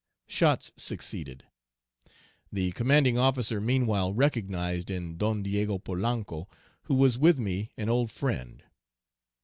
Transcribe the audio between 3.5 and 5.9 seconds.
meanwhile recognized in Don Diego